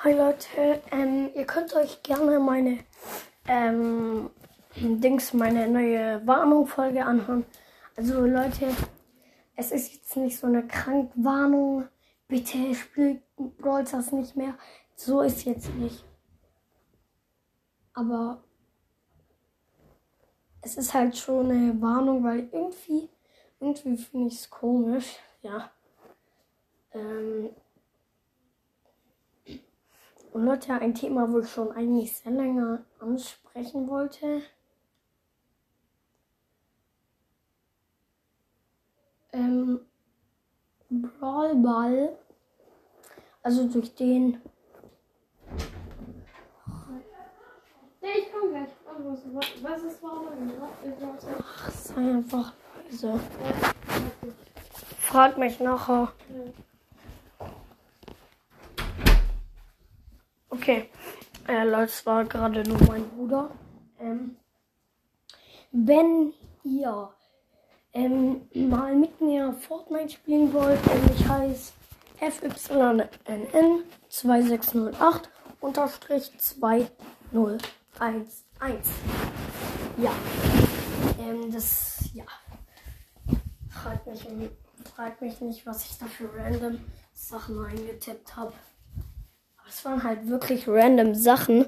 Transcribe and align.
Hi 0.00 0.12
Leute, 0.12 0.82
ähm, 0.90 1.30
ihr 1.34 1.46
könnt 1.46 1.74
euch 1.74 2.02
gerne 2.02 2.38
meine 2.38 2.80
ähm, 3.48 4.28
Dings, 4.76 5.32
meine 5.32 5.66
neue 5.68 6.24
Warnung-Folge 6.26 7.02
anhören. 7.02 7.46
Also 7.96 8.26
Leute, 8.26 8.68
es 9.56 9.72
ist 9.72 9.94
jetzt 9.94 10.14
nicht 10.18 10.38
so 10.38 10.48
eine 10.48 10.66
Krankwarnung. 10.66 11.88
Bitte 12.28 12.74
spielt 12.74 13.22
Brawl 13.56 13.86
Stars 13.86 14.12
nicht 14.12 14.36
mehr. 14.36 14.58
So 14.96 15.22
ist 15.22 15.46
jetzt 15.46 15.74
nicht. 15.76 16.04
Aber 17.94 18.44
es 20.60 20.76
ist 20.76 20.92
halt 20.92 21.16
schon 21.16 21.50
eine 21.50 21.80
Warnung, 21.80 22.22
weil 22.22 22.50
irgendwie, 22.52 23.08
irgendwie 23.60 23.96
finde 23.96 24.28
ich 24.28 24.34
es 24.34 24.50
komisch. 24.50 25.16
Ja. 25.40 25.70
Ähm, 26.92 27.48
und 30.36 30.44
Leute, 30.44 30.74
ein 30.74 30.92
Thema, 30.92 31.32
wo 31.32 31.38
ich 31.38 31.50
schon 31.50 31.72
eigentlich 31.72 32.14
sehr 32.14 32.32
lange 32.32 32.84
ansprechen 33.00 33.88
wollte. 33.88 34.42
Ähm, 39.32 39.80
Brawl 40.90 41.54
Ball. 41.54 42.18
Also 43.42 43.66
durch 43.66 43.94
den. 43.94 44.42
Nee, 48.02 48.08
ich 48.18 48.30
komm 48.30 48.50
gleich. 48.50 48.68
Was, 49.62 49.82
ist 49.84 50.02
warum? 50.02 50.28
Ach, 51.40 51.70
sei 51.70 51.94
einfach 51.94 52.52
leise. 52.90 53.18
Frag 55.00 55.38
mich 55.38 55.60
nachher. 55.60 56.12
Okay. 60.66 60.90
Äh, 61.46 61.62
Leute, 61.62 61.84
es 61.84 62.04
war 62.06 62.24
gerade 62.24 62.68
nur 62.68 62.82
mein 62.88 63.08
Bruder. 63.10 63.52
Ähm, 64.00 64.36
wenn 65.70 66.32
ihr 66.64 67.08
ähm, 67.92 68.48
mal 68.52 68.96
mit 68.96 69.20
mir 69.20 69.52
Fortnite 69.52 70.14
spielen 70.14 70.52
wollt, 70.52 70.80
ähm, 70.90 71.08
ich 71.14 71.28
heiße 71.28 71.72
FYNN 72.18 73.84
2608 74.08 75.30
unterstrich 75.60 76.32
2011. 76.36 77.62
Ja. 79.98 80.12
Ähm, 81.20 81.52
das, 81.52 82.10
ja. 82.12 82.24
Fragt 83.68 84.08
mich, 84.08 84.26
fragt 84.96 85.22
mich 85.22 85.40
nicht, 85.40 85.64
was 85.64 85.84
ich 85.84 85.96
da 85.96 86.06
für 86.06 86.28
random 86.36 86.80
Sachen 87.12 87.64
eingetippt 87.64 88.34
habe. 88.34 88.52
Es 89.68 89.84
waren 89.84 90.02
halt 90.02 90.28
wirklich 90.28 90.68
random 90.68 91.14
Sachen, 91.14 91.66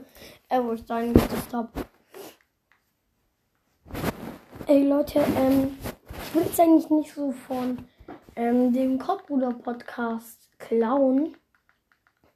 äh, 0.48 0.62
wo 0.62 0.72
ich 0.72 0.84
da 0.84 0.96
eingetippt 0.96 1.52
habe. 1.52 1.68
Ey 4.66 4.88
Leute, 4.88 5.18
ähm, 5.36 5.76
ich 6.22 6.34
will 6.34 6.42
jetzt 6.44 6.60
eigentlich 6.60 6.90
nicht 6.90 7.12
so 7.12 7.32
von 7.32 7.78
ähm, 8.36 8.72
dem 8.72 8.98
Kottbruder 8.98 9.52
Podcast 9.52 10.48
klauen, 10.58 11.36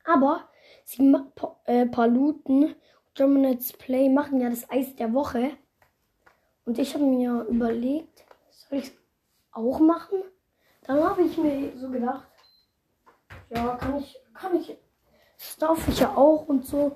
aber 0.04 0.48
sie 0.84 1.14
pa 1.34 1.60
äh, 1.66 1.86
Paluten 1.86 2.74
German's 3.14 3.72
Play 3.74 4.08
machen 4.08 4.40
ja 4.40 4.50
das 4.50 4.68
Eis 4.68 4.96
der 4.96 5.12
Woche 5.12 5.52
und 6.64 6.78
ich 6.78 6.94
habe 6.94 7.04
mir 7.04 7.42
überlegt, 7.42 8.24
soll 8.50 8.78
ich 8.78 8.86
es 8.86 8.92
auch 9.52 9.78
machen? 9.78 10.22
Dann 10.86 11.04
habe 11.04 11.22
ich 11.22 11.36
mir 11.38 11.76
so 11.76 11.88
gedacht, 11.88 12.26
ja, 13.50 13.76
kann 13.76 13.98
ich, 13.98 14.18
kann 14.34 14.56
ich, 14.56 14.76
das 15.42 15.56
darf 15.56 15.88
ich 15.88 15.98
ja 15.98 16.16
auch 16.16 16.46
und 16.46 16.64
so. 16.64 16.92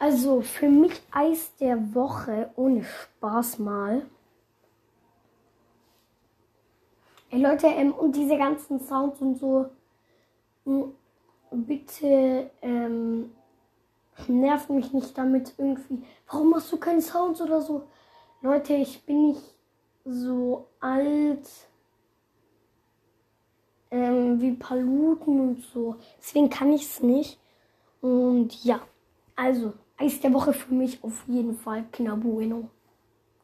Also 0.00 0.40
für 0.40 0.68
mich 0.68 1.00
Eis 1.12 1.54
der 1.56 1.94
Woche 1.94 2.50
ohne 2.56 2.82
Spaß 2.82 3.60
mal. 3.60 4.02
Ey 7.30 7.40
Leute, 7.40 7.68
ähm, 7.68 7.92
und 7.92 8.16
diese 8.16 8.36
ganzen 8.36 8.80
Sounds 8.80 9.20
und 9.20 9.38
so, 9.38 9.66
mh, 10.64 10.86
bitte 11.52 12.50
ähm, 12.60 13.32
nervt 14.26 14.70
mich 14.70 14.92
nicht 14.92 15.16
damit 15.16 15.54
irgendwie. 15.56 16.02
Warum 16.28 16.50
machst 16.50 16.72
du 16.72 16.76
keine 16.76 17.00
Sounds 17.00 17.40
oder 17.40 17.62
so? 17.62 17.86
Leute, 18.42 18.74
ich 18.74 19.04
bin 19.06 19.28
nicht 19.28 19.54
so 20.04 20.66
alt 20.80 21.48
ähm, 23.92 24.40
wie 24.40 24.52
Paluten 24.52 25.40
und 25.40 25.62
so. 25.72 25.96
Deswegen 26.18 26.50
kann 26.50 26.72
ich 26.72 26.82
es 26.82 27.00
nicht. 27.00 27.38
Und 28.04 28.62
ja, 28.62 28.82
also, 29.34 29.72
Eis 29.96 30.20
der 30.20 30.30
Woche 30.34 30.52
für 30.52 30.74
mich 30.74 31.02
auf 31.02 31.26
jeden 31.26 31.56
Fall 31.56 31.84
Kinder 31.84 32.14
Bueno. 32.14 32.68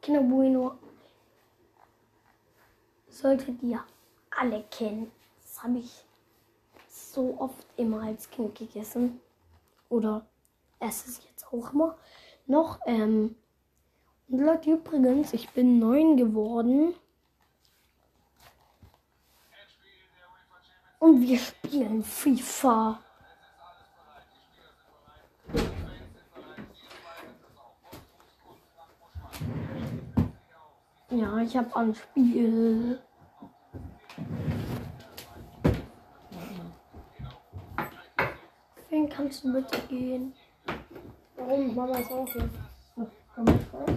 Kinder 0.03 0.21
Bueno 0.21 0.77
solltet 3.09 3.63
ihr 3.63 3.83
alle 4.29 4.63
kennen. 4.69 5.11
Das 5.41 5.63
habe 5.63 5.79
ich 5.79 6.05
so 6.87 7.35
oft 7.39 7.65
immer 7.75 8.03
als 8.03 8.29
Kind 8.29 8.53
gegessen. 8.53 9.19
Oder 9.89 10.27
es 10.79 11.07
jetzt 11.27 11.47
auch 11.51 11.73
immer 11.73 11.97
noch. 12.45 12.81
Ähm, 12.85 13.35
und 14.27 14.39
Leute, 14.41 14.73
übrigens, 14.73 15.33
ich 15.33 15.49
bin 15.49 15.79
neun 15.79 16.17
geworden. 16.17 16.93
Und 20.99 21.19
wir 21.19 21.39
spielen 21.39 22.03
FIFA. 22.03 22.99
Ja, 31.13 31.37
ich 31.39 31.57
habe 31.57 31.75
ein 31.75 31.93
Spiel. 31.93 32.97
Wen 38.89 39.09
kannst 39.09 39.43
du 39.43 39.51
bitte 39.51 39.77
gehen? 39.89 40.33
Warum? 41.35 41.75
Mama 41.75 41.97
ist 41.97 42.09
auch 42.11 42.25
hier. 42.29 42.49
Komm 43.35 43.45
ich 43.45 43.73
raus? 43.73 43.89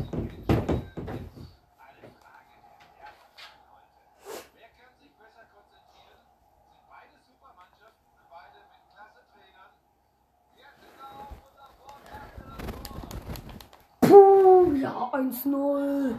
Puh, 14.01 14.73
ja, 14.75 15.11
1-0. 15.13 16.19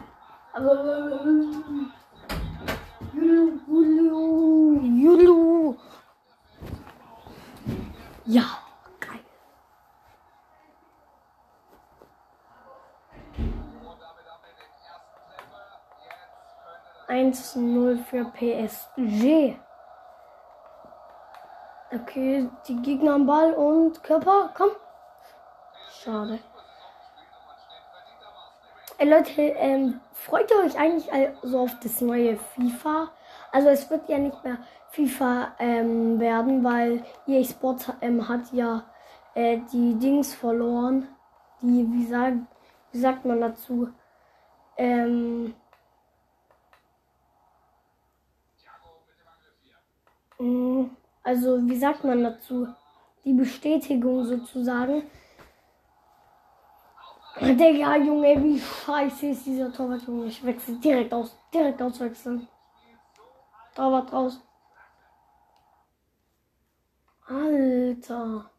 Ja, 8.24 8.42
geil. 8.98 9.20
Eins 17.06 17.54
null 17.54 17.98
für 17.98 18.24
PSG. 18.24 19.58
Okay, 21.92 22.48
die 22.66 22.76
Gegner 22.80 23.12
am 23.12 23.26
Ball 23.26 23.52
und 23.52 24.02
Körper, 24.02 24.54
komm. 24.56 24.70
Schade. 25.90 26.38
Ey 28.98 29.08
Leute, 29.08 29.42
ähm, 29.42 30.00
freut 30.12 30.50
ihr 30.50 30.64
euch 30.64 30.78
eigentlich 30.78 31.12
all- 31.12 31.36
so 31.42 31.60
auf 31.60 31.78
das 31.80 32.00
neue 32.00 32.36
FIFA? 32.36 33.10
Also 33.52 33.68
es 33.68 33.88
wird 33.90 34.08
ja 34.08 34.18
nicht 34.18 34.42
mehr 34.44 34.58
FIFA 34.90 35.54
ähm, 35.58 36.18
werden, 36.20 36.64
weil 36.64 37.04
EA 37.26 37.44
Sports 37.44 37.92
ähm, 38.00 38.26
hat 38.28 38.52
ja 38.52 38.84
äh, 39.34 39.58
die 39.72 39.94
Dings 39.98 40.34
verloren. 40.34 41.08
Die, 41.62 41.86
wie, 41.92 42.06
sag, 42.06 42.34
wie 42.92 42.98
sagt 42.98 43.24
man 43.24 43.40
dazu? 43.40 43.88
Ähm, 44.78 45.54
mh, 50.38 50.88
also 51.22 51.58
wie 51.68 51.76
sagt 51.76 52.04
man 52.04 52.22
dazu? 52.22 52.68
Die 53.24 53.32
Bestätigung 53.32 54.24
sozusagen. 54.24 55.02
Digga, 57.40 57.96
Junge, 57.96 58.42
wie 58.42 58.58
scheiße 58.58 59.26
ist 59.26 59.44
dieser 59.44 59.70
Torwart, 59.72 60.02
Junge. 60.06 60.26
Ich 60.26 60.42
wechsle 60.42 60.76
direkt 60.76 61.12
aus. 61.12 61.36
Direkt 61.52 61.82
auswechseln. 61.82 62.48
Torwart 63.74 64.12
raus. 64.12 64.40
Alter. 67.26 68.50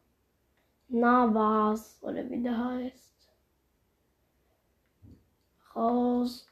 Navas, 0.89 1.97
oder 2.01 2.29
wie 2.29 2.41
der 2.44 2.57
heißt. 2.57 3.29
Raus. 5.75 6.47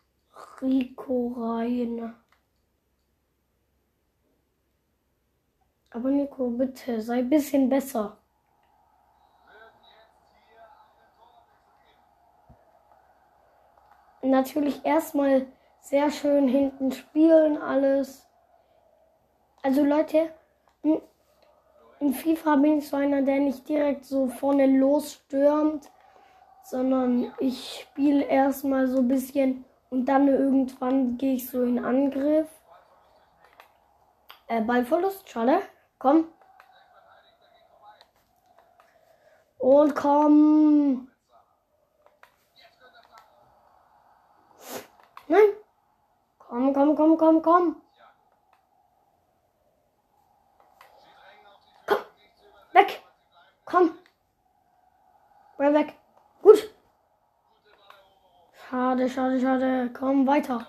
Rico 0.62 1.28
rein. 1.38 2.16
Aber 5.92 6.10
Nico, 6.10 6.50
bitte, 6.50 7.02
sei 7.02 7.20
ein 7.20 7.30
bisschen 7.30 7.70
besser. 7.70 8.18
Natürlich 14.30 14.84
erstmal 14.86 15.46
sehr 15.82 16.10
schön 16.12 16.48
hinten 16.48 16.92
spielen, 16.92 17.62
alles. 17.62 18.28
Also 19.62 19.84
Leute, 19.84 20.30
in- 20.84 21.02
FIFA 22.14 22.58
bin 22.58 22.78
ich 22.80 22.90
so 22.90 22.98
einer, 22.98 23.22
der 23.22 23.40
nicht 23.40 23.68
direkt 23.68 24.06
so 24.06 24.28
vorne 24.28 24.68
losstürmt, 24.68 25.90
sondern 26.64 27.34
ich 27.40 27.82
spiele 27.82 28.24
erstmal 28.26 28.88
so 28.88 29.00
ein 29.00 29.08
bisschen 29.08 29.66
und 29.90 30.06
dann 30.06 30.28
irgendwann 30.28 31.18
gehe 31.18 31.36
ich 31.36 31.50
so 31.50 31.64
in 31.64 31.84
Angriff. 31.84 32.50
Äh, 34.48 34.62
Ballverlust, 34.62 35.30
schade. 35.30 35.62
Komm. 35.98 36.28
Und 39.58 39.96
komm. 39.96 41.10
Nein. 45.28 45.56
Komm, 46.38 46.74
komm, 46.74 46.96
komm, 46.96 47.18
komm, 47.18 47.42
komm. 47.42 47.82
Komm. 51.88 51.98
Weg. 52.74 53.02
Komm. 53.66 53.98
Bleib 55.58 55.74
weg. 55.74 55.94
Gut. 56.42 56.70
Schade, 58.54 59.10
schade, 59.10 59.40
schade. 59.40 59.90
Komm, 59.94 60.28
weiter. 60.28 60.68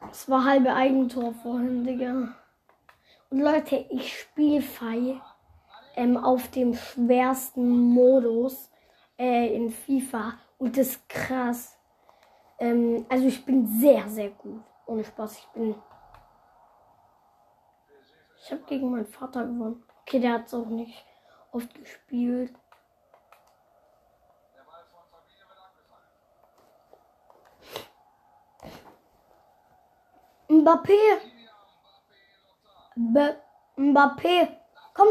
Das 0.00 0.28
war 0.28 0.44
halbe 0.44 0.72
Eigentor 0.72 1.34
vorhin, 1.34 1.84
Digga. 1.84 2.34
Und 3.30 3.40
Leute, 3.40 3.76
ich 3.88 4.20
spiele 4.20 4.62
Fei 4.62 5.20
ähm, 5.96 6.16
auf 6.16 6.48
dem 6.50 6.74
schwersten 6.74 7.68
Modus 7.68 8.70
äh, 9.18 9.54
in 9.54 9.70
FIFA. 9.70 10.34
Und 10.58 10.76
das 10.76 10.88
ist 10.88 11.08
krass. 11.08 11.78
Ähm, 12.58 13.06
also 13.08 13.26
ich 13.26 13.44
bin 13.44 13.66
sehr, 13.66 14.08
sehr 14.08 14.30
gut. 14.30 14.62
Ohne 14.86 15.04
Spaß, 15.04 15.38
ich 15.38 15.46
bin. 15.48 15.74
Ich 18.44 18.50
habe 18.50 18.62
gegen 18.66 18.90
meinen 18.90 19.06
Vater 19.06 19.44
gewonnen. 19.44 19.84
Okay, 20.02 20.20
der 20.20 20.32
hat 20.32 20.46
es 20.46 20.54
auch 20.54 20.66
nicht 20.66 21.04
oft 21.52 21.72
gespielt. 21.74 22.52
Mbappé. 30.48 30.98
Mbappé. 33.76 34.48
Komm. 34.94 35.08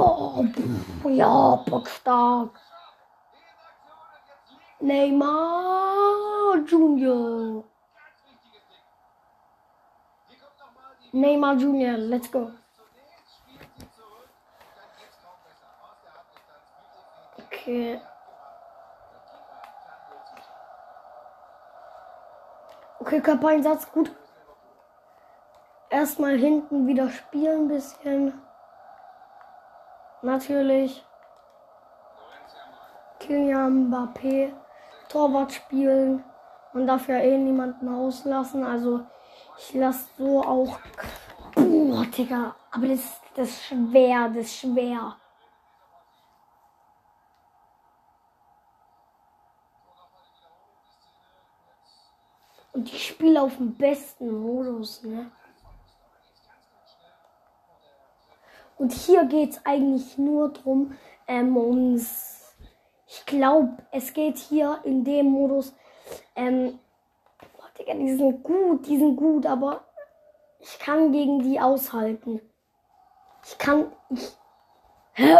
Pff, 0.00 1.04
ja, 1.10 1.56
bockstark. 1.68 2.50
Neymar 4.80 6.56
Junior. 6.66 7.64
Neymar 11.12 11.56
Junior, 11.56 11.96
let's 11.98 12.30
go. 12.30 12.50
Okay. 17.46 18.00
Okay, 23.00 23.20
Körpereinsatz, 23.20 23.90
gut. 23.90 24.10
Erstmal 25.90 26.36
hinten 26.38 26.86
wieder 26.86 27.10
spielen 27.10 27.62
ein 27.62 27.68
bisschen. 27.68 28.49
Natürlich. 30.22 31.04
Kylian 33.20 33.88
Mbappé. 33.88 34.52
Torwart 35.08 35.52
spielen. 35.52 36.24
Darf 36.74 37.08
ja 37.08 37.16
eh 37.16 37.36
niemanden 37.36 37.88
auslassen. 37.88 38.64
Also 38.64 39.00
ich 39.58 39.74
lasse 39.74 40.08
so 40.16 40.42
auch. 40.42 40.78
Boah, 41.54 42.06
Digga. 42.06 42.54
Aber 42.70 42.86
das, 42.86 43.20
das 43.34 43.48
ist 43.48 43.64
schwer, 43.64 44.28
das 44.28 44.46
ist 44.46 44.58
schwer. 44.60 45.16
Und 52.72 52.92
ich 52.92 53.08
spiele 53.08 53.42
auf 53.42 53.56
dem 53.56 53.74
besten 53.74 54.40
Modus, 54.40 55.02
ne? 55.02 55.30
Und 58.80 58.92
hier 58.92 59.24
geht 59.26 59.50
es 59.50 59.60
eigentlich 59.66 60.16
nur 60.16 60.52
drum, 60.52 60.96
ähm, 61.28 61.56
ums. 61.56 62.54
Ich 63.06 63.26
glaube, 63.26 63.76
es 63.92 64.12
geht 64.14 64.38
hier 64.38 64.80
in 64.84 65.04
dem 65.04 65.26
Modus. 65.26 65.74
Ähm, 66.34 66.78
boah, 67.56 67.68
Digga, 67.78 67.94
die 67.94 68.16
sind 68.16 68.42
gut, 68.42 68.86
die 68.86 68.96
sind 68.96 69.16
gut, 69.16 69.44
aber 69.44 69.84
ich 70.60 70.78
kann 70.78 71.12
gegen 71.12 71.42
die 71.42 71.60
aushalten. 71.60 72.40
Ich 73.44 73.58
kann. 73.58 73.92
Ich. 74.10 74.36
Hä? 75.12 75.36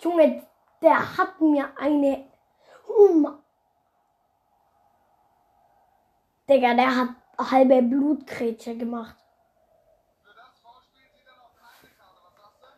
Junge, 0.00 0.46
der 0.82 1.16
hat 1.16 1.40
mir 1.40 1.68
eine. 1.78 2.24
Hum. 2.88 3.38
Digga, 6.48 6.74
der 6.74 6.94
hat 6.94 7.08
halbe 7.38 7.82
Blutgrätsche 7.82 8.76
gemacht. 8.76 9.16
Für 10.24 10.34
das 10.34 10.58
Foul 10.62 10.80
spielt 10.82 11.12
sie 11.14 11.24
dann 11.24 11.38
auch 11.38 11.54
keine 11.54 11.92
Karte. 11.94 12.20
Was 12.24 12.34
sagst 12.34 12.62
du? 12.62 12.68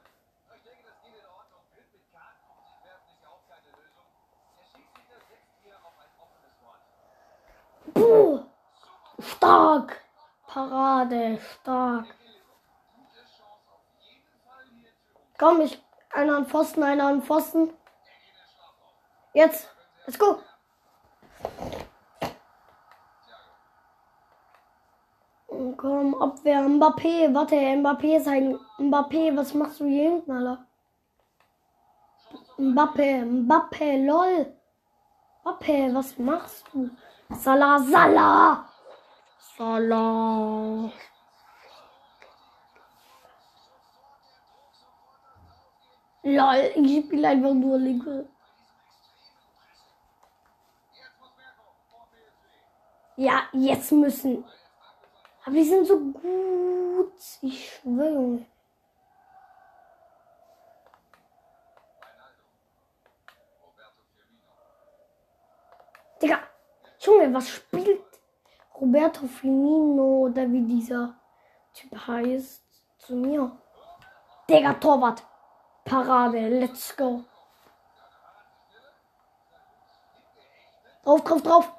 Ich 0.57 0.63
denke, 0.65 0.85
das 0.91 0.99
geht 1.03 1.15
in 1.15 1.27
Ordnung. 1.31 1.63
Bild 1.71 1.87
mit 1.93 2.05
Karten 2.13 2.51
um 2.51 2.59
sich 2.67 2.77
werfen 2.85 3.09
ist 3.15 3.23
ja 3.23 3.29
auch 3.31 3.45
keine 3.47 3.71
Lösung. 3.79 4.07
Der 4.59 4.67
Schiedsrichter 4.67 5.19
setzt 5.31 5.55
hier 5.63 5.79
auf 5.79 5.97
ein 6.03 6.13
offenes 6.19 6.57
Wort. 6.67 6.83
Puh. 7.95 8.51
Stark. 9.21 10.01
Parade. 10.47 11.39
Stark. 11.39 12.07
Komm, 15.39 15.61
ich. 15.61 15.83
Einer 16.13 16.39
an 16.39 16.47
Pfosten, 16.47 16.83
einer 16.83 17.07
an 17.07 17.23
Pfosten. 17.23 17.73
Jetzt. 19.33 19.69
Let's 20.07 20.19
go. 20.19 20.41
Und 25.47 25.77
Komm, 25.77 26.15
Abwehr. 26.21 26.63
Mbappé. 26.63 27.33
Warte, 27.33 27.55
Mbappé 27.55 28.17
ist 28.17 28.27
ein. 28.29 28.59
Mbappé, 28.79 29.37
was 29.37 29.55
machst 29.55 29.81
du 29.81 29.85
hier 29.87 30.11
hinten, 30.11 30.33
Alter? 30.33 30.67
Mbappé, 32.59 33.25
Mbappé, 33.25 34.07
lol. 34.07 34.53
Mbappé, 35.45 35.95
was 35.95 36.19
machst 36.19 36.67
du? 36.73 36.91
Salah, 37.31 37.79
Salah. 37.79 38.70
Salah. 39.41 40.93
Lol, 46.23 46.73
ich 46.75 47.05
spiele 47.07 47.29
einfach 47.29 47.55
nur 47.55 47.79
Linke. 47.79 48.29
Ja, 53.17 53.49
jetzt 53.53 53.93
müssen. 53.93 54.45
Aber 55.45 55.55
die 55.55 55.65
sind 55.65 55.87
so 55.87 55.99
gut. 55.99 57.13
Ich 57.43 57.75
schwöre. 57.75 58.47
Digga, 66.21 66.41
Junge, 66.99 67.33
was 67.33 67.49
spielt 67.49 68.10
Roberto 68.81 69.27
Firmino 69.27 70.27
oder 70.27 70.51
wie 70.51 70.63
dieser 70.63 71.15
Typ 71.75 71.95
heißt 72.07 72.65
zu 72.99 73.15
mir? 73.15 73.51
Digga, 74.49 74.73
Torwart. 74.75 75.23
Parade, 75.85 76.49
let's 76.49 76.97
go. 76.97 77.25
Drauf, 81.05 81.23
drauf, 81.25 81.43
drauf. 81.43 81.73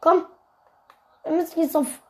Komm. 0.00 0.26
Wir 1.24 1.32
müssen 1.32 1.60
jetzt 1.60 1.76
auf. 1.76 2.02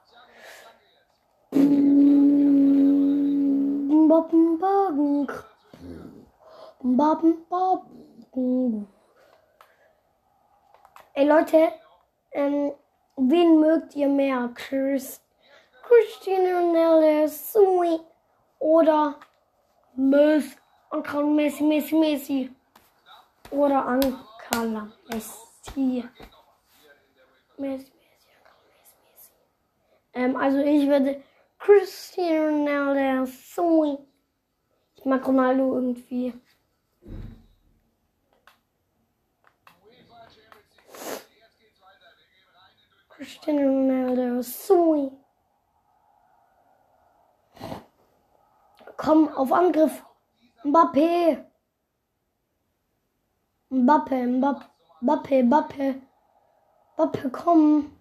Ey 11.12 11.27
Leute, 11.27 11.73
ähm, 12.33 12.73
wen 13.29 13.61
mögt 13.61 13.95
ihr 13.97 14.09
mehr? 14.09 14.50
Chris, 14.55 15.21
Cristiano 15.83 16.59
Ronaldo, 16.59 17.29
Sui 17.29 18.00
oder 18.59 19.19
Messi, 19.95 20.57
Uncle 20.91 21.25
Messi, 21.25 21.62
Messi, 21.65 21.95
Messi 21.95 22.50
oder 23.50 23.87
Ankala 23.87 24.93
Messi. 25.09 25.39
Messi, 25.77 26.05
Messi, 27.59 27.87
Uncle 28.39 28.61
Messi, 28.69 28.97
Messi. 29.05 29.33
Ähm, 30.15 30.37
also 30.37 30.59
ich 30.59 30.89
würde 30.89 31.23
Cristiano 31.59 32.49
Ronaldo, 32.49 33.27
Sui. 33.27 33.99
Ich 34.97 35.05
mag 35.05 35.27
Ronaldo 35.27 35.75
irgendwie. 35.77 36.33
UEFA 39.83 40.21
Champions 40.29 40.75
League. 40.77 41.37
Jetzt 41.39 41.59
geht's 41.59 41.81
weiter. 41.81 42.09
Wir 42.19 42.27
gehen 42.29 42.49
rein 42.53 42.73
in 42.77 42.91
den 42.91 43.09
Cristiano 43.21 43.61
Ronaldo. 43.61 44.43
Sui. 44.43 45.12
Komm, 48.97 49.29
auf 49.37 49.53
Angriff. 49.53 50.03
Mbappé. 50.65 51.45
Mbappé, 53.69 54.27
Mbappé, 54.27 54.65
Mbappé, 55.03 55.43
Mbappé. 55.43 56.00
Mbappé, 56.97 57.31
komm. 57.31 57.95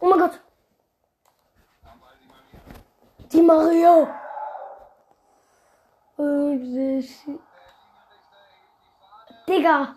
Oh 0.00 0.06
mein 0.06 0.18
Gott. 0.18 0.40
Die 3.32 3.40
Maria. 3.40 4.20
Äh, 6.18 7.02
Digga. 9.48 9.96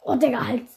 in 0.13 0.19
diesem 0.19 0.39
Finale. 0.39 0.67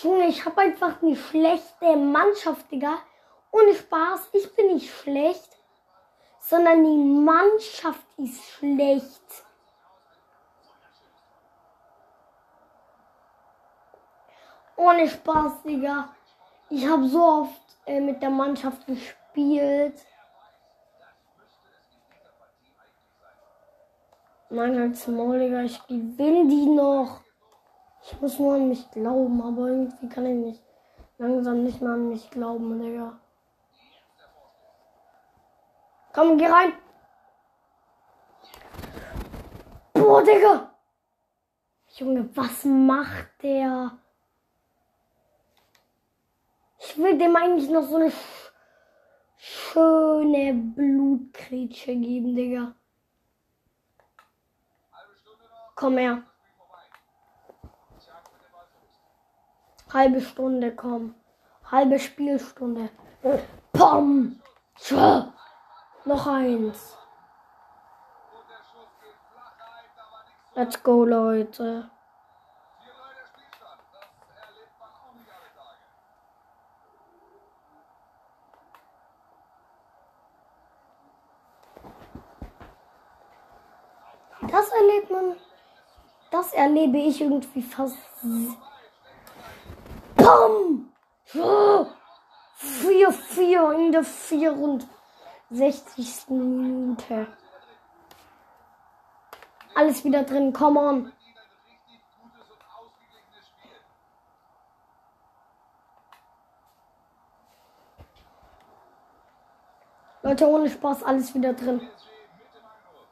Junge, 0.00 0.28
ich 0.28 0.44
habe 0.44 0.60
einfach 0.60 1.02
eine 1.02 1.16
schlechte 1.16 1.96
Mannschaft, 1.96 2.70
Digga. 2.70 2.98
Ohne 3.50 3.74
Spaß, 3.74 4.28
ich 4.32 4.54
bin 4.54 4.74
nicht 4.74 4.94
schlecht, 4.94 5.56
sondern 6.38 6.84
die 6.84 6.96
Mannschaft 6.96 8.06
ist 8.16 8.44
schlecht. 8.44 9.47
Ohne 14.78 15.08
Spaß, 15.08 15.62
Digga. 15.64 16.08
Ich 16.70 16.86
habe 16.86 17.08
so 17.08 17.20
oft 17.20 17.78
äh, 17.84 18.00
mit 18.00 18.22
der 18.22 18.30
Mannschaft 18.30 18.86
gespielt. 18.86 20.06
Nein, 24.50 24.78
als 24.78 25.06
Maul, 25.08 25.40
Digga. 25.40 25.62
Ich 25.62 25.84
gewinne 25.88 26.46
die 26.46 26.66
noch. 26.66 27.20
Ich 28.02 28.20
muss 28.20 28.38
nur 28.38 28.54
an 28.54 28.68
mich 28.68 28.88
glauben, 28.92 29.42
aber 29.42 29.66
irgendwie 29.66 30.08
kann 30.08 30.26
ich 30.26 30.46
nicht 30.46 30.62
langsam 31.18 31.64
nicht 31.64 31.80
mehr 31.82 31.94
an 31.94 32.08
mich 32.08 32.30
glauben, 32.30 32.80
Digga. 32.80 33.18
Komm, 36.12 36.38
geh 36.38 36.46
rein. 36.46 36.72
Boah, 39.92 40.22
Digga. 40.22 40.70
Junge, 41.96 42.28
was 42.36 42.64
macht 42.64 43.42
der? 43.42 43.98
Ich 46.90 46.96
will 46.96 47.18
dem 47.18 47.36
eigentlich 47.36 47.68
noch 47.68 47.82
so 47.82 47.96
eine 47.96 48.10
sch 48.10 48.50
schöne 49.36 50.54
Blutkretsche 50.54 51.94
geben, 51.94 52.34
Digga. 52.34 52.72
Komm 55.74 55.98
her. 55.98 56.22
Halbe 59.92 60.20
Stunde, 60.22 60.74
komm. 60.74 61.14
Halbe 61.70 61.98
Spielstunde. 61.98 62.88
Pom. 63.72 64.40
Tja. 64.76 65.34
Noch 66.06 66.26
eins. 66.26 66.96
Let's 70.54 70.82
go, 70.82 71.04
Leute. 71.04 71.90
4-3 72.80 73.14
der 73.14 73.26
Spielstand. 73.26 73.80
Das 73.92 74.40
erlebt 74.40 74.80
man 74.80 74.90
auch 74.90 75.12
nicht 75.14 75.30
alle 75.30 75.50
Tage. 75.54 75.78
Das 84.52 84.68
erlebt 84.72 85.10
man. 85.10 85.36
Das 86.30 86.46
erlebe 86.58 86.98
ich 86.98 87.20
irgendwie 87.20 87.62
fast. 87.62 87.96
Pom. 90.16 90.92
4-4 92.60 93.74
in 93.74 93.92
der 93.92 94.02
64. 94.02 94.88
Minute. 96.28 97.28
Alles 99.74 100.04
wieder 100.04 100.24
drin, 100.24 100.52
come 100.52 100.80
on. 100.80 101.12
Leute, 110.22 110.48
ohne 110.48 110.68
Spaß, 110.68 111.04
alles 111.04 111.34
wieder 111.34 111.54
drin. 111.54 111.80
PSG 111.80 112.08
mit 112.36 112.54
dem 112.54 112.64
Angriff. 112.64 113.08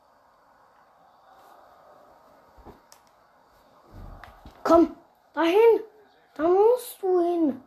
Komm, 4.66 4.96
dahin. 5.32 5.80
Da 6.34 6.42
musst 6.42 7.00
du 7.00 7.20
hin. 7.20 7.62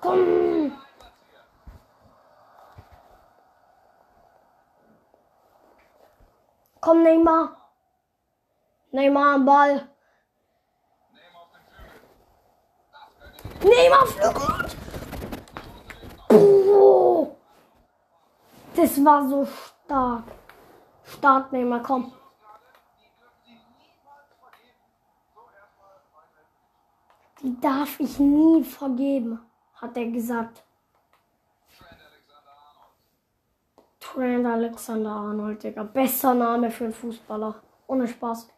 Komm. 0.00 0.78
Komm, 6.80 7.02
Neymar. 7.02 7.56
Neymar 8.92 9.34
am 9.34 9.44
Ball. 9.46 9.88
Neymar 13.62 14.06
Flügel. 14.06 14.66
Das 18.76 19.04
war 19.04 19.28
so 19.28 19.44
stark. 19.46 20.24
Stark, 21.02 21.50
Neymar, 21.50 21.82
komm. 21.82 22.12
Darf 27.44 28.00
ich 28.00 28.18
nie 28.18 28.64
vergeben, 28.64 29.40
hat 29.74 29.96
er 29.96 30.06
gesagt. 30.06 30.64
Trent 34.00 34.46
Alexander 34.46 35.10
Arnold, 35.10 35.62
Digga. 35.62 35.82
Besser 35.82 36.34
Name 36.34 36.70
für 36.70 36.84
einen 36.84 36.92
Fußballer. 36.92 37.62
Ohne 37.86 38.06
Spaß. 38.06 38.48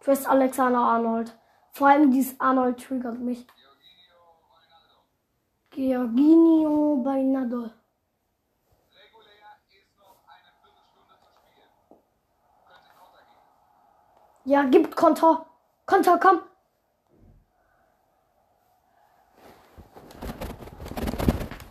Trent 0.00 0.28
Alexander 0.28 0.80
Arnold. 0.80 1.36
Vor 1.70 1.88
allem 1.88 2.10
dieses 2.10 2.38
Arnold 2.40 2.82
triggert 2.82 3.18
mich. 3.18 3.46
Georginio 5.70 7.02
Beinado. 7.04 7.70
Ja, 14.44 14.62
gibt 14.64 14.94
Konter. 14.94 15.46
Konter, 15.86 16.18
komm. 16.18 16.40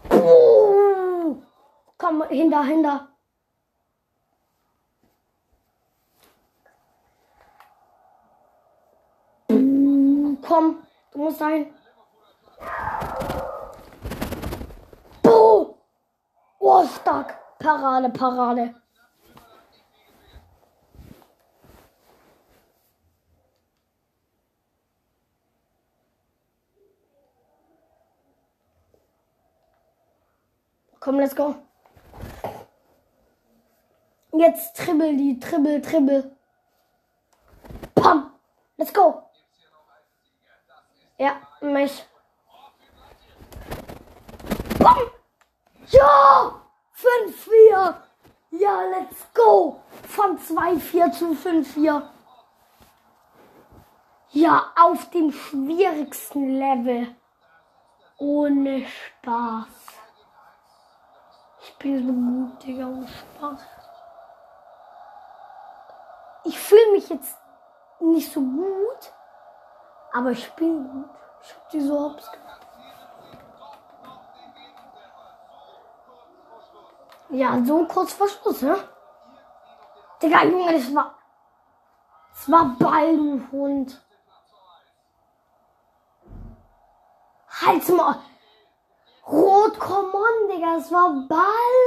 Oh. 0.09 1.37
Komm, 2.53 2.67
hinter, 2.67 2.91
hinter. 2.91 3.07
Mm, 9.49 10.37
Komm, 10.41 10.83
du 11.11 11.17
musst 11.17 11.41
rein. 11.41 11.73
Oh. 15.25 15.77
Oh, 16.59 16.87
stark. 16.87 17.35
Parade, 17.59 18.13
Parade. 18.13 18.75
Komm, 30.99 31.17
let's 31.17 31.33
go. 31.33 31.72
Jetzt 34.35 34.75
tribbel 34.75 35.15
die, 35.15 35.39
tribbel, 35.39 35.79
tribbel. 35.79 36.35
Pam. 37.93 38.31
Let's 38.77 38.91
go. 38.91 39.21
Ja, 41.19 41.35
mich. 41.61 42.03
Bam. 44.79 44.97
Ja! 45.87 46.61
5-4. 46.95 47.95
Ja, 48.51 48.81
let's 48.89 49.27
go. 49.35 49.79
Von 50.07 50.39
2-4 50.39 51.11
zu 51.11 51.33
5-4. 51.33 52.01
Ja, 54.31 54.71
auf 54.75 55.11
dem 55.11 55.31
schwierigsten 55.31 56.57
Level. 56.57 57.15
Ohne 58.17 58.87
Spaß. 58.87 59.67
Ich 61.61 61.75
bin 61.77 62.07
so 62.07 62.11
gut, 62.11 62.63
Digga, 62.63 62.87
ohne 62.87 63.07
Spaß. 63.07 63.82
Ich 66.45 66.59
fühle 66.59 66.91
mich 66.91 67.09
jetzt 67.09 67.37
nicht 67.99 68.31
so 68.31 68.41
gut, 68.41 69.13
aber 70.11 70.31
ich 70.31 70.51
bin 70.53 70.89
gut. 70.89 71.09
Ich 71.41 71.53
hab 71.53 71.69
die 71.69 71.81
so 71.81 71.99
hops 71.99 72.31
gemacht. 72.31 72.67
Ja, 77.29 77.63
so 77.65 77.85
kurz 77.85 78.13
vor 78.13 78.27
Schluss, 78.27 78.61
ne? 78.61 78.77
Digga, 80.21 80.43
Junge, 80.43 80.73
das 80.73 80.93
war. 80.93 81.15
Das 82.31 82.51
war 82.51 82.65
Ball, 82.77 83.17
du 83.17 83.41
Hund. 83.51 84.01
Halt's 87.49 87.89
mal. 87.89 88.19
Rot, 89.25 89.79
come 89.79 90.13
on, 90.13 90.49
Digga, 90.49 90.75
das 90.75 90.91
war 90.91 91.09
Ball. 91.27 91.82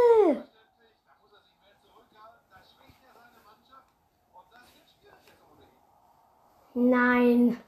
Nein. 6.78 7.58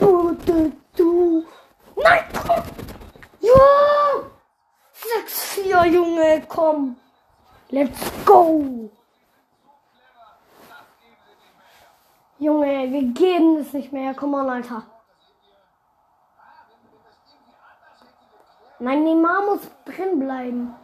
Du, 0.00 0.36
du. 0.96 1.46
Nein, 1.94 2.24
komm. 2.32 2.64
Ja. 3.38 3.54
6-4, 5.24 5.84
Junge, 5.84 6.42
komm. 6.48 6.96
Let's 7.68 8.00
go. 8.24 8.90
Junge, 12.40 12.90
wir 12.90 13.04
geben 13.14 13.58
es 13.58 13.72
nicht 13.72 13.92
mehr. 13.92 14.14
Komm 14.14 14.34
on, 14.34 14.50
Alter. 14.50 14.82
Nein, 18.80 19.04
Neymar 19.04 19.42
muss 19.42 19.60
drin 19.84 20.18
bleiben. 20.18 20.74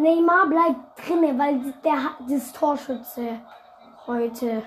Neymar 0.00 0.46
bleibt 0.46 1.06
drinne, 1.06 1.38
weil 1.38 1.72
der 1.84 2.02
hat 2.02 2.16
das 2.26 2.50
Torschütze 2.54 3.38
heute. 4.06 4.62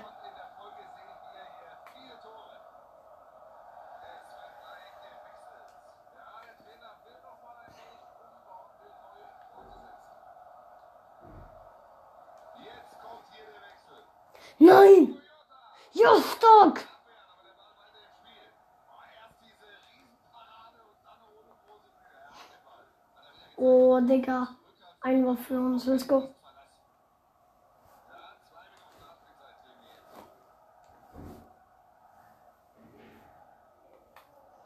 Nein! 14.60 15.20
Ja, 15.94 16.14
stark! 16.20 16.86
Oh, 23.56 23.98
Digga. 24.00 24.46
Einwurf 25.04 25.38
für 25.46 25.60
uns. 25.60 25.84
Let's 25.84 26.08
go. 26.08 26.34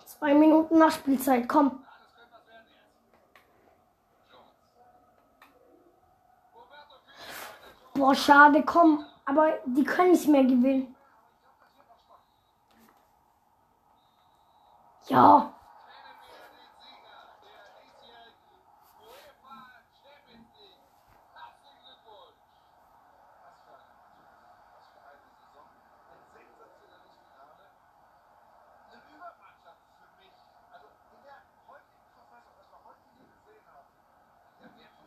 Zwei 0.06 0.34
Minuten 0.34 0.78
Nachspielzeit, 0.78 1.48
komm. 1.48 1.84
Boah, 7.94 8.14
schade, 8.14 8.62
komm. 8.62 9.04
Aber 9.24 9.58
die 9.66 9.82
können 9.82 10.12
nicht 10.12 10.28
mehr 10.28 10.44
gewinnen. 10.44 10.94
Ja. 15.08 15.57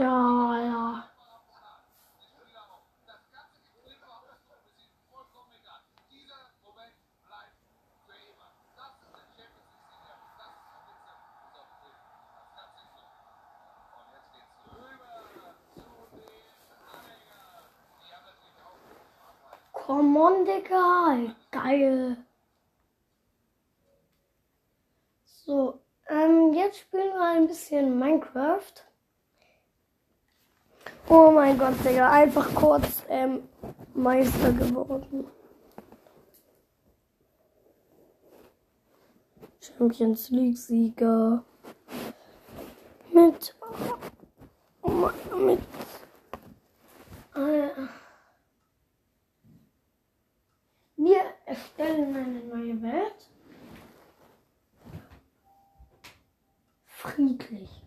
auch 0.00 0.48
Arbeit. 0.48 1.04
Come 19.72 20.20
on, 20.20 20.44
Digga. 20.44 21.34
Geil. 21.50 22.18
So, 25.24 25.80
ähm, 26.08 26.52
jetzt 26.52 26.80
spielen 26.80 27.14
wir 27.14 27.22
ein 27.22 27.46
bisschen 27.46 27.98
Minecraft. 27.98 28.87
Oh 31.10 31.30
mein 31.30 31.58
Gott, 31.58 31.74
Digga. 31.84 32.10
Einfach 32.10 32.54
kurz 32.54 33.02
ähm, 33.08 33.48
Meister 33.94 34.52
geworden. 34.52 35.26
Champions 39.60 40.30
League 40.30 40.58
Sieger. 40.58 41.44
Mit. 43.12 43.54
Mit. 45.36 45.60
Äh, 47.34 47.68
Wir 50.96 51.22
erstellen 51.46 52.14
eine 52.16 52.44
neue 52.44 52.82
Welt. 52.82 53.30
niedlich. 57.18 57.82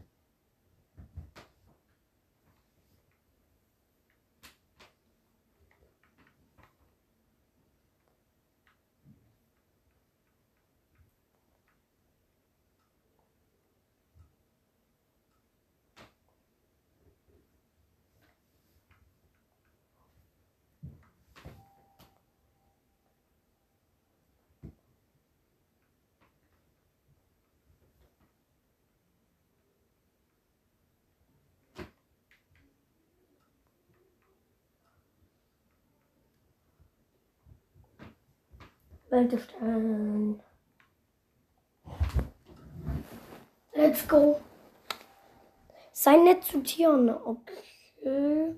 Haltestellen. 39.12 40.42
Let's 43.74 44.08
go. 44.08 44.40
Sei 45.92 46.16
nett 46.18 46.44
zu 46.44 46.62
Tieren. 46.64 47.10
Okay. 47.10 48.56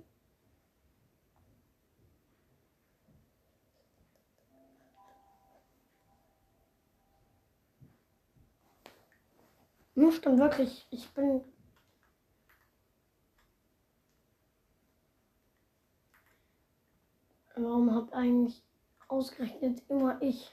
Hm, 9.95 10.11
stimmt 10.11 10.39
wirklich. 10.39 10.87
Ich 10.91 11.09
bin. 11.13 11.41
Warum 17.55 17.93
habt 17.93 18.13
eigentlich 18.13 18.63
ausgerechnet 19.13 19.83
immer 19.89 20.19
ich? 20.21 20.51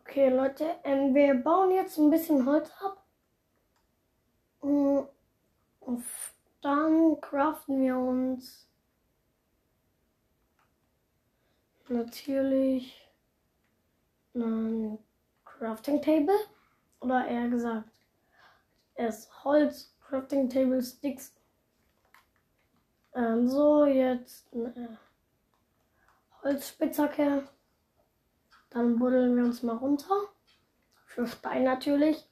Okay, 0.00 0.28
Leute, 0.30 0.64
ähm, 0.82 1.14
wir 1.14 1.34
bauen 1.34 1.70
jetzt 1.70 1.98
ein 1.98 2.10
bisschen 2.10 2.44
Holz 2.46 2.68
ab. 2.80 3.04
Mm, 4.62 5.00
Und 5.80 6.04
dann 6.62 7.20
craften 7.20 7.82
wir 7.82 7.98
uns 7.98 8.68
natürlich 11.90 13.10
ein 14.34 14.98
Crafting 15.44 16.00
Table. 16.02 16.34
Oder 17.00 17.26
eher 17.26 17.48
gesagt, 17.48 17.90
es 18.94 19.28
Holz, 19.44 19.94
Crafting 20.00 20.48
Table, 20.48 20.82
Sticks. 20.82 21.34
Ähm, 23.14 23.48
so, 23.48 23.84
jetzt 23.86 24.52
eine 24.52 24.98
Holzspitzhacke. 26.42 27.48
Dann 28.70 28.98
buddeln 28.98 29.36
wir 29.36 29.44
uns 29.44 29.62
mal 29.62 29.76
runter. 29.76 30.14
Für 31.06 31.26
Stein 31.26 31.64
natürlich. 31.64 32.28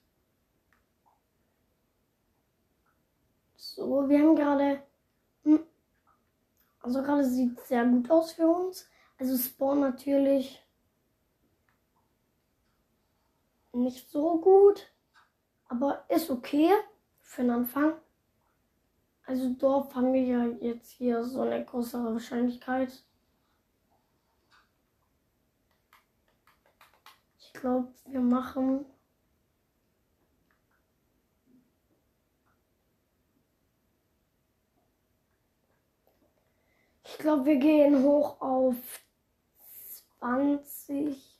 So, 3.55 4.07
wir 4.07 4.19
haben 4.19 4.35
gerade. 4.35 4.83
hm, 5.43 5.63
Also 6.81 7.01
gerade 7.01 7.25
sieht 7.25 7.59
sehr 7.61 7.85
gut 7.85 8.09
aus 8.09 8.33
für 8.33 8.47
uns. 8.47 8.89
Also 9.17 9.35
Spawn 9.37 9.79
natürlich 9.79 10.63
nicht 13.73 14.09
so 14.09 14.39
gut. 14.39 14.91
Aber 15.69 16.05
ist 16.09 16.29
okay 16.29 16.71
für 17.19 17.41
den 17.41 17.51
Anfang. 17.51 17.93
Also 19.25 19.53
Dorf 19.53 19.93
haben 19.93 20.13
wir 20.13 20.23
ja 20.23 20.45
jetzt 20.61 20.91
hier 20.91 21.23
so 21.25 21.41
eine 21.41 21.65
größere 21.65 22.13
Wahrscheinlichkeit. 22.13 23.03
Ich 27.39 27.53
glaube, 27.53 27.91
wir 28.05 28.21
machen. 28.21 28.85
Ich 37.03 37.17
glaube, 37.17 37.45
wir 37.45 37.57
gehen 37.57 38.03
hoch 38.03 38.39
auf 38.39 38.75
20. 40.19 41.37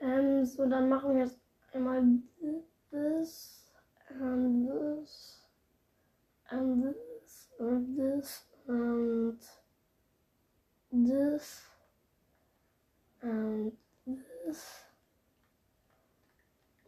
Ähm, 0.00 0.46
so, 0.46 0.66
dann 0.66 0.88
machen 0.88 1.14
wir 1.14 1.24
jetzt 1.24 1.38
einmal 1.72 2.02
this 2.90 3.70
and 4.08 4.66
this 4.66 5.42
and 6.48 6.82
this 6.82 7.50
and 7.58 7.96
this 7.96 8.46
and 8.66 9.38
this 10.90 11.62
and 13.22 13.72
this. 14.06 14.89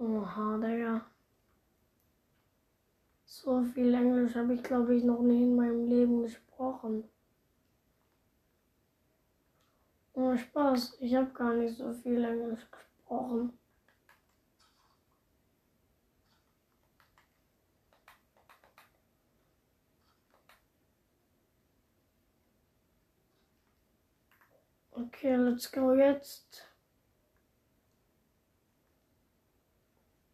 Oha, 0.03 0.59
Digga. 0.59 1.07
So 3.25 3.63
viel 3.63 3.95
Englisch 3.95 4.35
habe 4.35 4.55
ich, 4.55 4.63
glaube 4.65 4.97
ich, 4.97 5.05
noch 5.05 5.21
nie 5.21 5.45
in 5.45 5.55
meinem 5.55 5.87
Leben 5.87 6.23
gesprochen. 6.23 7.05
Oh, 10.15 10.37
Spaß. 10.37 10.97
Ich 10.99 11.15
habe 11.15 11.31
gar 11.33 11.55
nicht 11.55 11.77
so 11.77 11.93
viel 11.93 12.25
Englisch 12.25 12.67
gesprochen. 12.69 13.57
Okay, 24.91 25.37
let's 25.37 25.71
go 25.71 25.95
jetzt. 25.95 26.72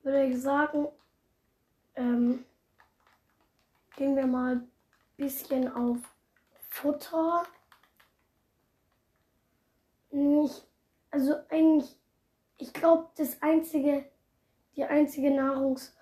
Würde 0.08 0.24
ich 0.24 0.40
sagen, 0.40 0.88
ähm, 1.94 2.42
gehen 3.94 4.16
wir 4.16 4.26
mal 4.26 4.56
ein 4.56 4.70
bisschen 5.18 5.70
auf 5.70 5.98
Futter. 6.70 7.44
Nicht, 10.10 10.66
also 11.10 11.34
eigentlich, 11.50 11.94
ich 12.56 12.72
glaube, 12.72 13.10
das 13.18 13.42
einzige, 13.42 14.10
die 14.76 14.84
einzige 14.84 15.30
Nahrungsquelle, 15.30 15.92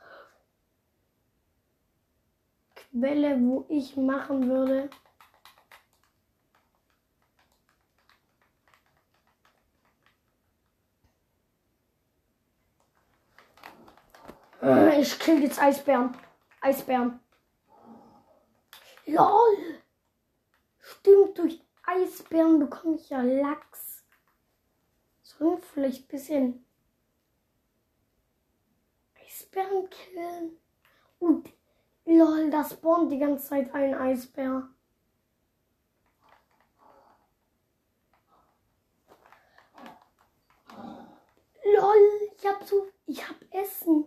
wo 3.41 3.67
ich 3.69 3.97
machen 3.97 4.49
würde, 4.49 4.89
Ich 14.99 15.19
kill 15.19 15.43
jetzt 15.43 15.61
Eisbären. 15.61 16.17
Eisbären. 16.61 17.21
LOL. 19.07 19.83
Stimmt, 20.79 21.39
durch 21.39 21.63
Eisbären 21.85 22.59
bekomme 22.59 22.97
ich 22.97 23.11
ja 23.11 23.21
Lachs. 23.23 23.87
Wir 25.39 25.59
vielleicht 25.59 26.05
ein 26.05 26.09
bisschen 26.09 26.67
Eisbären 29.23 29.91
killen? 29.91 30.59
Und 31.19 31.53
lol, 32.07 32.51
da 32.51 32.65
spawnt 32.65 33.13
die 33.13 33.19
ganze 33.19 33.49
Zeit 33.49 33.75
ein 33.75 33.95
Eisbär. 33.95 34.69
Lol, 41.65 42.31
ich 42.35 42.47
hab 42.47 42.65
so, 42.65 42.89
ich 43.07 43.29
hab 43.29 43.37
Essen. 43.51 44.07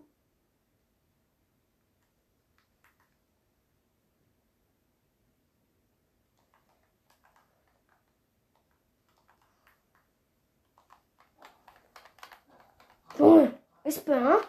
Eisbär? 13.89 14.41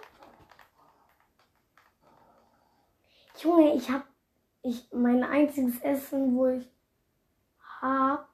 Junge, 3.38 3.74
ich 3.74 3.90
hab 3.90 4.06
ich 4.62 4.86
mein 4.92 5.24
einziges 5.24 5.80
Essen, 5.80 6.36
wo 6.36 6.48
ich 6.48 6.68
hab. 7.80 8.28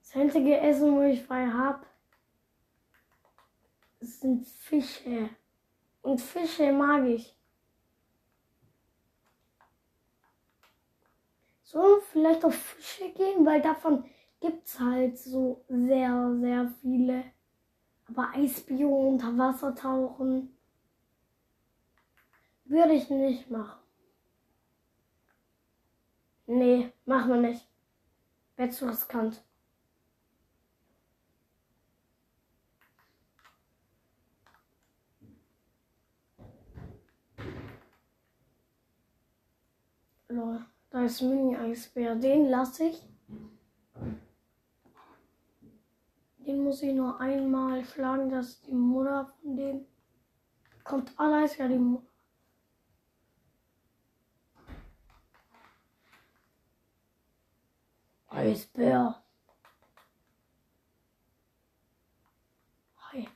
Das 0.00 0.16
einzige 0.16 0.58
Essen, 0.58 0.96
wo 0.96 1.02
ich 1.02 1.22
frei 1.22 1.46
hab, 1.46 1.86
sind 4.00 4.44
Fische. 4.44 5.30
Und 6.06 6.20
Fische 6.20 6.72
mag 6.72 7.04
ich. 7.04 7.36
So, 11.64 11.98
vielleicht 12.12 12.44
auf 12.44 12.54
Fische 12.54 13.10
gehen, 13.10 13.44
weil 13.44 13.60
davon 13.60 14.04
gibt's 14.40 14.78
halt 14.78 15.18
so 15.18 15.64
sehr, 15.68 16.36
sehr 16.40 16.72
viele. 16.80 17.24
Aber 18.08 18.30
Eisbio 18.36 18.88
unter 18.88 19.36
Wasser 19.36 19.74
tauchen 19.74 20.56
würde 22.66 22.92
ich 22.92 23.10
nicht 23.10 23.50
machen. 23.50 23.82
Nee, 26.46 26.92
machen 27.04 27.30
wir 27.30 27.48
nicht. 27.48 27.66
Wäre 28.54 28.70
zu 28.70 28.86
riskant. 28.86 29.42
Lol, 40.36 40.62
da 40.90 41.02
ist 41.02 41.22
Mini-Eisbär. 41.22 42.14
Den 42.14 42.50
lasse 42.50 42.84
ich. 42.84 43.02
Den 46.38 46.62
muss 46.62 46.82
ich 46.82 46.92
nur 46.92 47.18
einmal 47.18 47.82
schlagen, 47.86 48.28
dass 48.28 48.60
die 48.60 48.74
Mutter 48.74 49.24
von 49.40 49.56
dem 49.56 49.86
kommt. 50.84 51.10
Ist 51.44 51.56
ja 51.56 51.68
die 51.68 51.78
Mutter. 51.78 52.06
Eisbär. 58.28 59.22
Hi. 63.10 63.28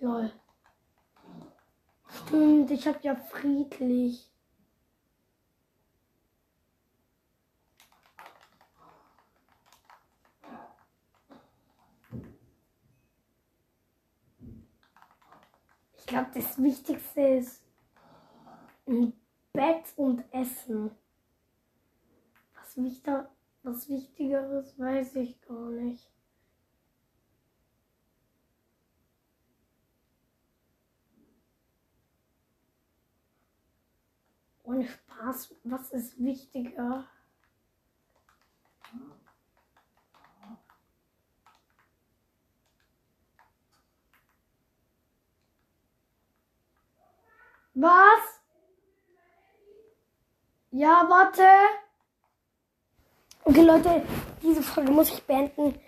Lol. 0.00 0.32
Stimmt, 2.28 2.70
ich 2.70 2.86
hab 2.86 3.02
ja 3.02 3.14
friedlich. 3.14 4.30
Ich 15.96 16.06
glaube, 16.06 16.28
das 16.34 16.62
Wichtigste 16.62 17.20
ist 17.22 17.62
ein 18.86 19.14
Bett 19.54 19.84
und 19.96 20.22
Essen. 20.30 20.90
Was, 22.54 22.76
wichtiger, 22.76 23.30
was 23.62 23.88
Wichtigeres 23.88 24.78
weiß 24.78 25.16
ich 25.16 25.40
gar 25.40 25.70
nicht. 25.70 26.10
Spaß, 35.28 35.54
was 35.64 35.90
ist 35.90 36.24
wichtiger? 36.24 37.04
Was? 47.74 48.42
Ja, 50.70 51.06
warte. 51.08 51.42
Okay, 53.44 53.62
Leute, 53.62 54.02
diese 54.42 54.62
Folge 54.62 54.90
muss 54.90 55.10
ich 55.10 55.22
beenden. 55.24 55.78